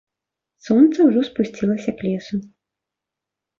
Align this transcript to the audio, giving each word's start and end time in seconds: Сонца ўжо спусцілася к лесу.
Сонца 0.67 0.97
ўжо 1.09 1.19
спусцілася 1.29 1.95
к 2.01 2.09
лесу. 2.09 2.43